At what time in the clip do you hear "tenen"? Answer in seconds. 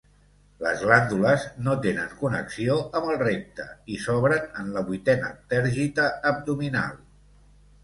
1.83-2.15